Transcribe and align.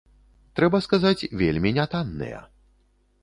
Трэба 0.59 0.79
сказаць, 0.85 1.27
вельмі 1.43 1.73
нятанныя. 1.79 2.39